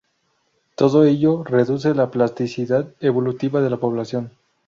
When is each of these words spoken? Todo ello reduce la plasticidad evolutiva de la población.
Todo 0.73 1.03
ello 1.03 1.43
reduce 1.43 1.93
la 1.93 2.09
plasticidad 2.09 2.91
evolutiva 3.01 3.61
de 3.61 3.69
la 3.69 3.77
población. 3.77 4.31